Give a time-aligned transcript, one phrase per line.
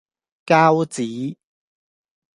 [0.47, 1.37] 膠紙